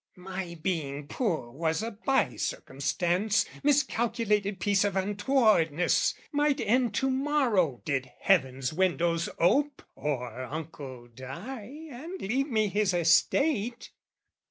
[0.15, 7.83] "My being poor was a bye circumstance, "Miscalculated piece of untowardness, "Might end to morrow
[7.85, 13.91] did heaven's windows ope, "Or uncle die and leave me his estate.